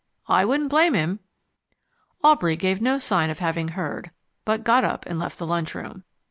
I 0.27 0.45
wouldn't 0.45 0.71
blame 0.71 0.95
him" 0.95 1.19
Aubrey 2.23 2.55
gave 2.57 2.81
no 2.81 2.97
sign 2.97 3.29
of 3.29 3.37
having 3.37 3.67
heard, 3.67 4.09
but 4.45 4.63
got 4.63 4.83
up 4.83 5.05
and 5.05 5.19
left 5.19 5.37
the 5.37 5.45
lunchroom. 5.45 6.05